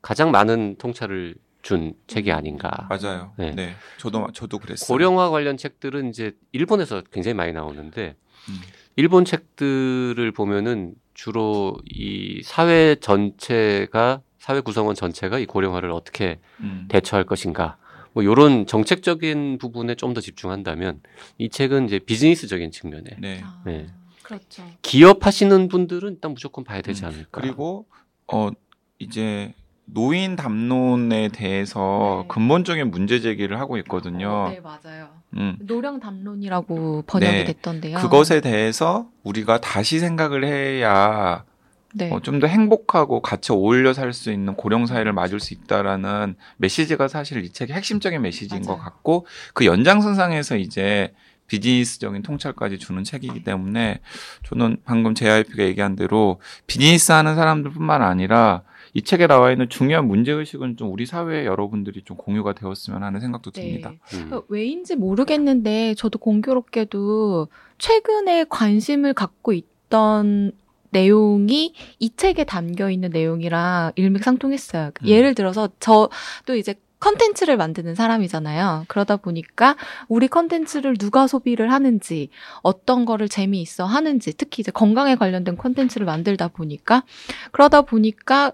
[0.00, 2.88] 가장 많은 통찰을 준 책이 아닌가.
[2.88, 3.32] 맞아요.
[3.36, 3.52] 네.
[3.52, 3.74] 네.
[3.98, 4.86] 저도 저도 그랬어요.
[4.86, 8.16] 고령화 관련 책들은 이제 일본에서 굉장히 많이 나오는데
[8.48, 8.54] 음.
[8.96, 16.86] 일본 책들을 보면은 주로 이 사회 전체가 사회 구성원 전체가 이 고령화를 어떻게 음.
[16.88, 17.76] 대처할 것인가
[18.12, 21.00] 뭐 이런 정책적인 부분에 좀 더 집중한다면
[21.38, 23.40] 이 책은 이제 비즈니스적인 측면에 네.
[23.44, 23.86] 아, 네.
[24.22, 24.64] 그렇죠.
[24.82, 27.40] 기업 하시는 분들은 일단 무조건 봐야 되지 음, 않을까.
[27.40, 27.86] 그리고
[28.32, 28.50] 어
[28.98, 29.52] 이제
[29.92, 32.28] 노인 담론에 대해서 네.
[32.28, 34.28] 근본적인 문제 제기를 하고 있거든요.
[34.28, 35.08] 어, 네, 맞아요.
[35.34, 35.56] 음.
[35.60, 37.44] 노령 담론이라고 번역이 네.
[37.44, 37.98] 됐던데요.
[37.98, 41.44] 그것에 대해서 우리가 다시 생각을 해야
[41.92, 42.10] 네.
[42.12, 47.08] 어, 좀 더 행복하고 같이 어울려 살 수 있는 고령 사회를 맞을 수 있다라는 메시지가
[47.08, 48.84] 사실 이 책의 핵심적인 메시지인 것 맞아요.
[48.84, 51.12] 같고 그 연장선상에서 이제
[51.48, 53.98] 비즈니스적인 통찰까지 주는 책이기 때문에
[54.44, 58.62] 저는 방금 JYP가 얘기한 대로 비즈니스 하는 사람들뿐만 아니라
[58.94, 63.20] 이 책에 나와 있는 중요한 문제 의식은 좀 우리 사회 여러분들이 좀 공유가 되었으면 하는
[63.20, 63.90] 생각도 듭니다.
[63.90, 64.18] 네.
[64.18, 64.30] 음.
[64.30, 67.48] 그 왜인지 모르겠는데 저도 공교롭게도
[67.78, 70.52] 최근에 관심을 갖고 있던
[70.90, 74.90] 내용이 이 책에 담겨 있는 내용이랑 일맥상통했어요.
[75.02, 75.06] 음.
[75.06, 78.84] 예를 들어서 저도 이제 컨텐츠를 만드는 사람이잖아요.
[78.88, 79.76] 그러다 보니까
[80.08, 82.28] 우리 컨텐츠를 누가 소비를 하는지,
[82.62, 87.04] 어떤 거를 재미있어 하는지, 특히 이제 건강에 관련된 컨텐츠를 만들다 보니까,
[87.52, 88.52] 그러다 보니까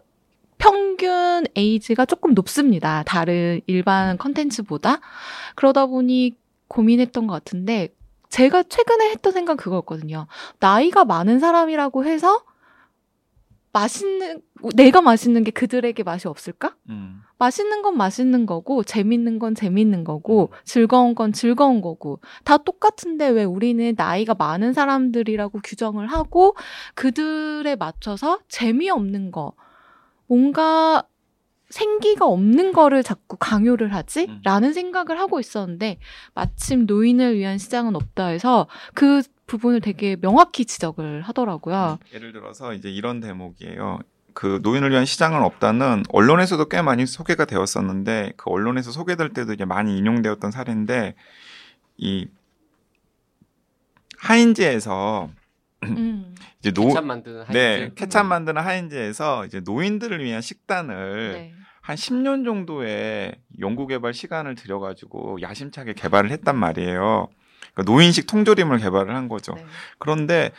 [0.59, 3.03] 평균 에이지가 조금 높습니다.
[3.05, 5.01] 다른 일반 컨텐츠보다.
[5.55, 6.35] 그러다 보니
[6.69, 7.95] 고민했던 것 같은데,
[8.29, 10.27] 제가 최근에 했던 생각 그거였거든요.
[10.59, 12.42] 나이가 많은 사람이라고 해서
[13.73, 14.40] 맛있는,
[14.75, 16.75] 내가 맛있는 게 그들에게 맛이 없을까?
[16.88, 17.21] 음.
[17.38, 23.45] 맛있는 건 맛있는 거고, 재밌는 건 재밌는 거고, 즐거운 건 즐거운 거고, 다 똑같은데 왜
[23.45, 26.57] 우리는 나이가 많은 사람들이라고 규정을 하고,
[26.95, 29.53] 그들에 맞춰서 재미없는 거,
[30.27, 31.05] 뭔가
[31.69, 34.27] 생기가 없는 거를 자꾸 강요를 하지?
[34.29, 34.41] 음.
[34.45, 35.99] 라는 생각을 하고 있었는데,
[36.35, 41.99] 마침 노인을 위한 시장은 없다 해서 그 부분을 되게 명확히 지적을 하더라고요.
[42.12, 44.01] 예를 들어서 이제 이런 대목이에요.
[44.33, 49.65] 그 노인을 위한 시장은 없다는 언론에서도 꽤 많이 소개가 되었었는데 그 언론에서 소개될 때도 이제
[49.65, 51.15] 많이 인용되었던 사례인데
[51.97, 52.29] 이
[54.19, 55.31] 하인즈에서
[55.85, 56.35] 음.
[56.61, 57.53] 이제 노 케찹 만드는 하인즈.
[57.53, 61.55] 네, 케찹 만드는 하인즈에서 이제 노인들을 위한 식단을 네.
[61.81, 67.29] 한 10년 정도의 연구 개발 시간을 들여 가지고 야심차게 개발을 했단 말이에요.
[67.75, 69.55] 그러니까 노인식 통조림을 개발을 한 거죠.
[69.55, 69.65] 네.
[69.99, 70.51] 그런데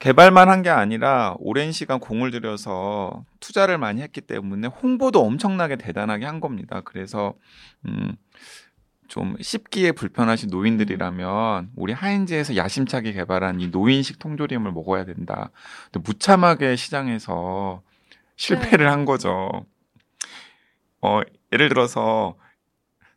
[0.00, 6.24] 개발만 한 게 아니라 오랜 시간 공을 들여서 투자를 많이 했기 때문에 홍보도 엄청나게 대단하게
[6.24, 6.80] 한 겁니다.
[6.84, 7.34] 그래서
[7.86, 8.16] 음,
[9.10, 15.50] 좀 씹기에 불편하신 노인들이라면 우리 하인즈에서 야심차게 개발한 이 노인식 통조림을 먹어야 된다.
[15.90, 17.82] 근데 무참하게 시장에서
[18.36, 19.66] 실패를 한 거죠.
[21.02, 21.20] 어,
[21.52, 22.36] 예를 들어서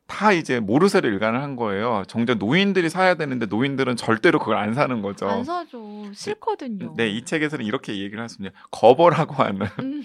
[0.08, 2.04] 다 이제 모르쇠로 일관을 한 거예요.
[2.08, 5.30] 정작 노인들이 사야 되는데 노인들은 절대로 그걸 안 사는 거죠.
[5.30, 6.12] 안 사죠.
[6.12, 6.96] 싫거든요.
[6.98, 8.56] 네, 이 책에서는 이렇게 얘기를 했습니다.
[8.72, 10.04] 거버라고 하는 음,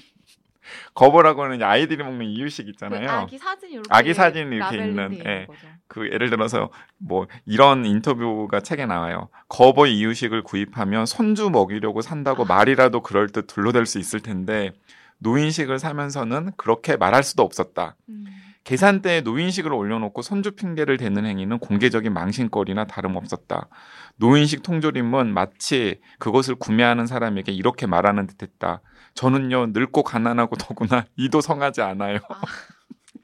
[0.94, 3.10] 거버라고 하는 아이들이 먹는 이유식 그 있잖아요.
[3.10, 5.46] 아기 사진 이렇게 아기 사진 이렇게 있는, 예.
[5.86, 9.28] 그 예를 들어서 뭐 이런 인터뷰가 책에 나와요.
[9.48, 14.72] 거버 이유식을 구입하면 손주 먹이려고 산다고 말이라도 그럴 듯 둘러댈 수 있을 텐데
[15.18, 17.96] 노인식을 사면서는 그렇게 말할 수도 없었다.
[18.08, 18.26] 음.
[18.68, 23.70] 계산대에 노인식을 올려놓고 손주 핑계를 대는 행위는 공개적인 망신거리나 다름없었다.
[24.16, 28.82] 노인식 통조림은 마치 그것을 구매하는 사람에게 이렇게 말하는 듯했다.
[29.14, 32.18] 저는요 늙고 가난하고 더구나 이도 성하지 않아요.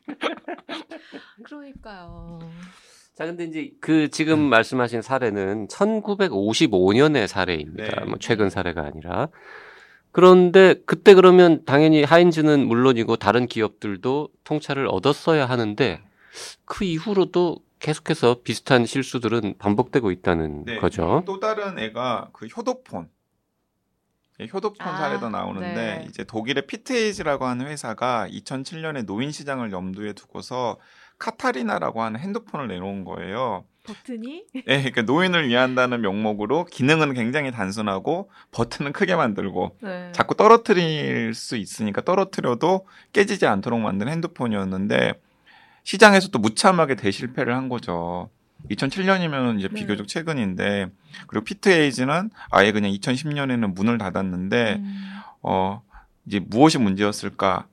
[1.44, 2.38] 그러니까요.
[3.14, 8.00] 자, 근데 이제 그 지금 말씀하신 사례는 1955년의 사례입니다.
[8.00, 8.06] 네.
[8.06, 9.28] 뭐 최근 사례가 아니라.
[10.14, 16.00] 그런데 그때 그러면 당연히 하인즈는 물론이고 다른 기업들도 통찰을 얻었어야 하는데
[16.64, 20.76] 그 이후로도 계속해서 비슷한 실수들은 반복되고 있다는 네.
[20.78, 21.24] 거죠.
[21.26, 23.10] 또 다른 애가 그 효도폰.
[24.38, 26.06] 예, 효도폰 아, 사례도 나오는데 네.
[26.08, 30.78] 이제 독일의 피트에이지라고 하는 회사가 2007년에 노인 시장을 염두에 두고서
[31.18, 33.64] 카타리나라고 하는 핸드폰을 내놓은 거예요.
[33.84, 40.10] 버튼이 예, 그러니까 노인을 위한다는 명목으로 기능은 굉장히 단순하고 버튼은 크게 만들고 네.
[40.12, 45.14] 자꾸 떨어뜨릴 수 있으니까 떨어뜨려도 깨지지 않도록 만든 핸드폰이었는데
[45.84, 48.30] 시장에서 또 무참하게 대실패를 한 거죠.
[48.70, 49.74] 2007년이면 이제 네.
[49.74, 50.88] 비교적 최근인데
[51.26, 55.20] 그리고 피트에이지는 아예 그냥 2010년에는 문을 닫았는데 음.
[55.42, 55.82] 어
[56.26, 57.66] 이제 무엇이 문제였을까?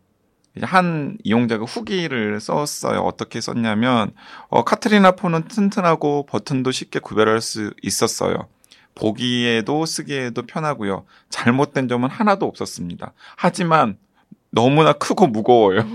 [0.61, 2.99] 한 이용자가 후기를 썼어요.
[2.99, 4.13] 어떻게 썼냐면
[4.49, 8.47] 어 카트리나 폰은 튼튼하고 버튼도 쉽게 구별할 수 있었어요.
[8.95, 11.05] 보기에도 쓰기에도 편하고요.
[11.29, 13.13] 잘못된 점은 하나도 없었습니다.
[13.37, 13.97] 하지만
[14.49, 15.89] 너무나 크고 무거워요.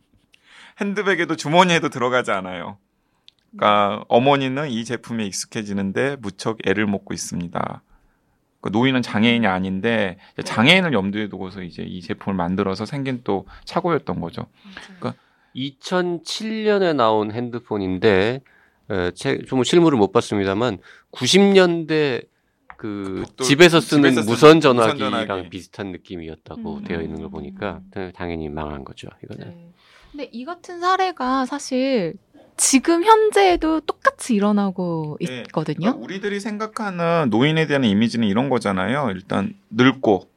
[0.80, 2.78] 핸드백에도 주머니에도 들어가지 않아요.
[3.50, 7.82] 그러니까 어머니는 이 제품에 익숙해지는데 무척 애를 먹고 있습니다.
[8.62, 14.46] 그 노인은 장애인이 아닌데 장애인을 염두에 두고서 이제 이 제품을 만들어서 생긴 또 착오였던 거죠.
[15.02, 15.14] 맞아요.
[15.54, 18.40] 2007년에 나온 핸드폰인데
[19.46, 20.78] 좀 실물을 못 봤습니다만
[21.10, 22.26] 90년대
[22.78, 25.50] 그 집에서 쓰는 집에서 쓰는 무선 전화기랑 무선 전화기.
[25.50, 26.84] 비슷한 느낌이었다고 음.
[26.84, 27.80] 되어 있는 걸 보니까
[28.14, 29.08] 당연히 망한 거죠.
[29.24, 29.48] 이거는.
[29.48, 29.72] 네.
[30.12, 32.14] 근데 이 같은 사례가 사실
[32.56, 35.40] 지금 현재에도 똑같이 일어나고 네.
[35.40, 35.78] 있거든요.
[35.78, 39.10] 그러니까 우리들이 생각하는 노인에 대한 이미지는 이런 거잖아요.
[39.10, 40.28] 일단 늙고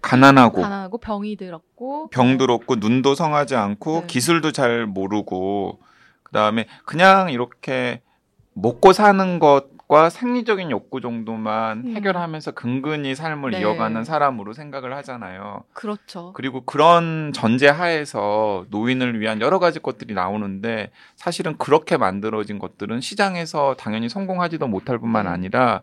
[0.00, 4.06] 가난하고 가난하고 병이 들었고 병 들었고 눈도 성하지 않고 네.
[4.08, 5.78] 기술도 잘 모르고
[6.24, 8.02] 그다음에 그냥 이렇게
[8.54, 11.96] 먹고 사는 것 과 생리적인 욕구 정도만 음.
[11.96, 13.60] 해결하면서 근근히 삶을 네.
[13.60, 15.64] 이어가는 사람으로 생각을 하잖아요.
[15.74, 16.32] 그렇죠.
[16.32, 23.74] 그리고 그런 전제 하에서 노인을 위한 여러 가지 것들이 나오는데 사실은 그렇게 만들어진 것들은 시장에서
[23.78, 25.30] 당연히 성공하지도 못할 뿐만 네.
[25.30, 25.82] 아니라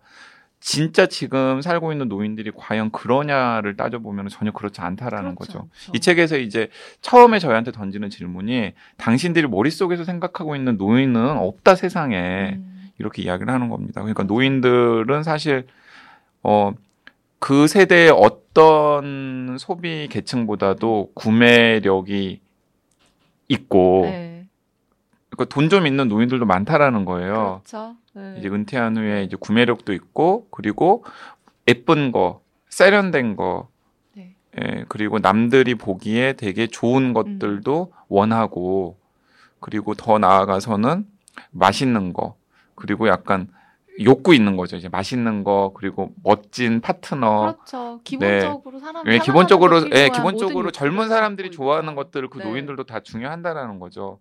[0.60, 5.54] 진짜 지금 살고 있는 노인들이 과연 그러냐를 따져보면 전혀 그렇지 않다라는 그렇죠.
[5.54, 5.70] 거죠.
[5.70, 5.92] 그렇죠.
[5.94, 6.70] 이 책에서 이제
[7.02, 12.69] 처음에 저희한테 던지는 질문이 당신들이 머릿속에서 생각하고 있는 노인은 없다 세상에 음,
[13.00, 14.02] 이렇게 이야기를 하는 겁니다.
[14.02, 15.68] 그러니까 노인들은 사실
[16.44, 16.74] 어
[17.40, 22.42] 그 세대의 어떤 소비 계층보다도 구매력이
[23.48, 24.46] 있고 네.
[25.30, 27.62] 그러니까 돈 좀 있는 노인들도 많다라는 거예요.
[27.64, 27.96] 그렇죠.
[28.14, 28.36] 네.
[28.38, 31.06] 이제 은퇴한 후에 이제 구매력도 있고 그리고
[31.68, 33.70] 예쁜 거, 세련된 거,
[34.16, 34.36] 네.
[34.60, 38.98] 예, 그리고 남들이 보기에 되게 좋은 것들도 원하고
[39.60, 41.06] 그리고 더 나아가서는
[41.52, 42.36] 맛있는 거
[42.80, 43.48] 그리고 약간
[44.04, 44.78] 욕구 있는 거죠.
[44.78, 47.56] 이제 맛있는 거 그리고 멋진 파트너.
[47.56, 48.00] 그렇죠.
[48.04, 51.96] 기본적으로 사람 예, 기본적으로 예, 필요한 기본적으로 젊은 사람들이 좋아하는.
[51.96, 52.46] 것들을 그 네.
[52.46, 54.20] 노인들도 다 중요한다라는 거죠.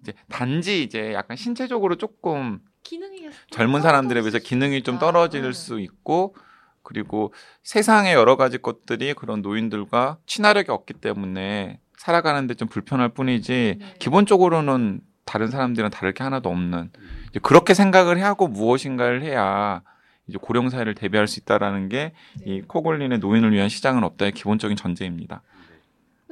[0.00, 5.52] 이제 단지 이제 약간 신체적으로 조금 기능이 젊은 사람들에 비해서 기능이 좀 떨어질 네.
[5.52, 6.34] 수 있고
[6.82, 13.94] 그리고 세상의 여러 가지 것들이 그런 노인들과 친화력이 없기 때문에 살아가는데 좀 불편할 뿐이지 네.
[13.98, 19.82] 기본적으로는 다른 사람들이랑 다를 게 하나도 없는 이제 그렇게 생각을 하고 무엇인가를 해야
[20.28, 25.42] 이제 고령 사회를 대비할 수 있다라는 게이 코골린의 노인을 위한 시장은 없다의 기본적인 전제입니다.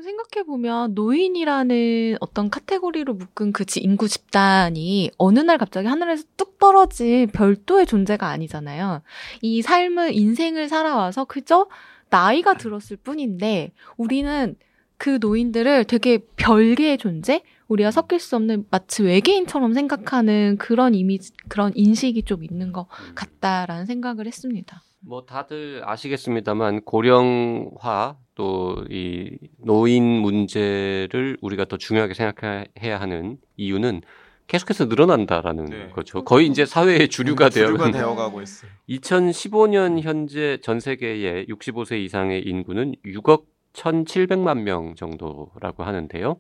[0.02, 6.58] 생각해 보면 노인이라는 어떤 카테고리로 묶은 그 지- 인구 집단이 어느 날 갑자기 하늘에서 뚝
[6.58, 9.02] 떨어진 별도의 존재가 아니잖아요.
[9.42, 11.66] 이 삶을 인생을 살아와서 그저
[12.08, 14.56] 나이가 들었을 뿐인데 우리는
[14.96, 21.72] 그 노인들을 되게 별개의 존재, 우리가 섞일 수 없는 마치 외계인처럼 생각하는 그런 이미지, 그런
[21.74, 24.82] 인식이 좀 있는 것 같다라는 생각을 했습니다.
[25.02, 34.02] 뭐 다들 아시겠습니다만 고령화 또 이 노인 문제를 우리가 더 중요하게 생각해야 하는 이유는
[34.46, 35.88] 계속해서 늘어난다라는 네.
[35.90, 36.24] 거죠.
[36.24, 38.70] 거의 이제 사회의 주류가 되어 주류가 되어가고 있어요.
[38.88, 46.36] 2015년 현재 전 세계의 65세 이상의 인구는 6억 1,700만 명 정도라고 하는데요.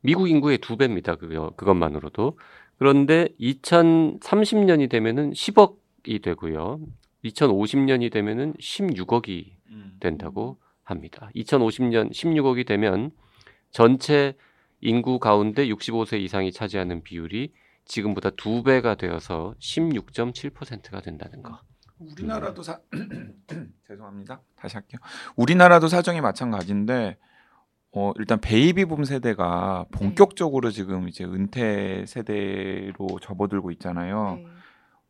[0.00, 1.16] 미국 인구의 두 배입니다.
[1.16, 2.38] 그거, 그것만으로도.
[2.78, 6.80] 그런데 2030년이 되면은 10억이 되고요.
[7.24, 9.96] 2050년이 되면은 16억이 음.
[10.00, 11.30] 된다고 합니다.
[11.34, 13.10] 2050년 16억이 되면
[13.70, 14.34] 전체
[14.80, 17.52] 인구 가운데 65세 이상이 차지하는 비율이
[17.84, 21.60] 지금보다 두 배가 되어서 16.7%가 된다는 거.
[21.98, 22.78] 우리나라도 사
[23.88, 24.40] 죄송합니다.
[24.56, 25.00] 다시 할게요.
[25.34, 27.16] 우리나라도 사정이 마찬가지인데
[27.92, 34.38] 어 일단 베이비붐 세대가 본격적으로 지금 이제 은퇴 세대로 접어들고 있잖아요.
[34.38, 34.46] 네.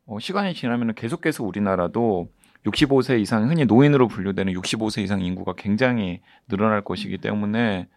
[0.06, 2.30] 어, 시간이 지나면 계속해서 우리나라도
[2.64, 7.88] 65세 이상 흔히 노인으로 분류되는 65세 이상 인구가 굉장히 늘어날 것이기 때문에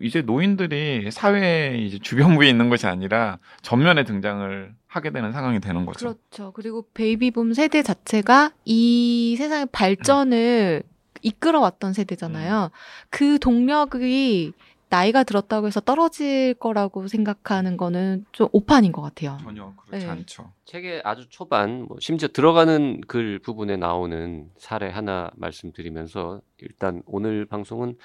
[0.00, 5.98] 이제 노인들이 사회에 이제 주변부에 있는 것이 아니라 전면에 등장을 하게 되는 상황이 되는 거죠.
[5.98, 6.52] 그렇죠.
[6.52, 10.82] 그리고 베이비붐 세대 자체가 이 세상의 발전을
[11.24, 12.70] 이끌어왔던 세대잖아요.
[13.10, 14.52] 그 동력이
[14.88, 19.38] 나이가 들었다고 해서 떨어질 거라고 생각하는 거는 좀 오판인 것 같아요.
[19.42, 20.10] 전혀 그렇지 네.
[20.12, 20.52] 않죠.
[20.66, 27.96] 책의 아주 초반, 뭐 심지어 들어가는 글 부분에 나오는 사례 하나 말씀드리면서 일단 오늘 방송은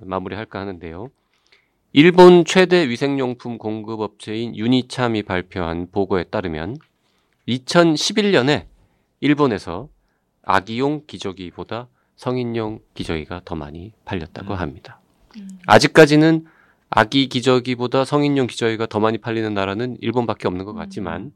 [0.00, 1.10] 마무리할까 하는데요.
[1.92, 6.78] 일본 최대 위생용품 공급업체인 유니참이 발표한 보고에 따르면
[7.46, 8.64] 2011년에
[9.20, 9.90] 일본에서
[10.42, 14.58] 아기용 기저귀보다 성인용 기저귀가 더 많이 팔렸다고 음.
[14.58, 15.00] 합니다.
[15.36, 15.48] 음.
[15.66, 16.46] 아직까지는
[16.90, 21.32] 아기 기저귀보다 성인용 기저귀가 더 많이 팔리는 나라는 일본밖에 없는 것 같지만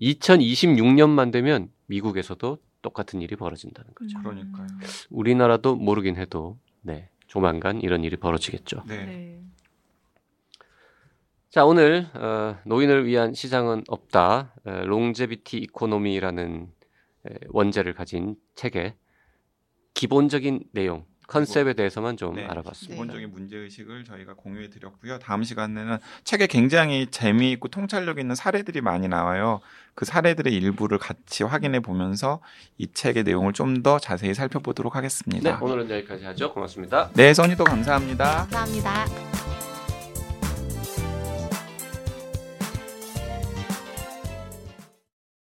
[0.00, 4.18] 2026년만 되면 미국에서도 똑같은 일이 벌어진다는 거죠.
[4.18, 4.22] 음.
[4.22, 4.66] 그러니까요.
[5.10, 8.84] 우리나라도 모르긴 해도 네 조만간 이런 일이 벌어지겠죠.
[8.86, 9.04] 네.
[9.04, 9.38] 네.
[11.48, 16.68] 자 오늘 어, 노인을 위한 시장은 없다 어, Longevity Economy라는
[17.28, 18.94] 에, 원제를 가진 책의
[19.94, 22.44] 기본적인 내용 컨셉에 대해서만 좀 네.
[22.44, 22.92] 알아봤습니다.
[22.92, 25.18] 기본적인 문제 의식을 저희가 공유해 드렸고요.
[25.18, 29.60] 다음 시간에는 책에 굉장히 재미있고 통찰력 있는 사례들이 많이 나와요.
[29.94, 32.40] 그 사례들의 일부를 같이 확인해 보면서
[32.76, 35.58] 이 책의 내용을 좀 더 자세히 살펴보도록 네 하겠습니다.
[35.60, 36.52] 오늘은 여기까지 하죠.
[36.52, 37.10] 고맙습니다.
[37.14, 38.46] 네, 써니도 감사합니다.
[38.50, 39.41] 감사합니다.